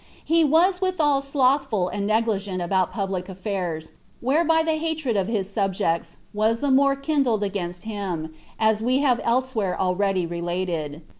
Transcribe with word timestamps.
He 0.25 0.43
was 0.43 0.81
withal 0.81 1.21
slothful 1.21 1.87
and 1.89 2.07
negligent 2.07 2.59
about 2.59 2.89
the 2.89 2.95
public 2.95 3.29
affairs, 3.29 3.91
whereby 4.19 4.63
the 4.63 4.77
hatred 4.77 5.15
of 5.15 5.27
his 5.27 5.47
subjects 5.47 6.17
was 6.33 6.59
the 6.59 6.71
more 6.71 6.95
kindled 6.95 7.43
against 7.43 7.83
him, 7.83 8.33
as 8.59 8.81
we 8.81 9.01
have 9.01 9.21
elsewhere 9.23 9.79
already 9.79 10.25
related. 10.25 11.03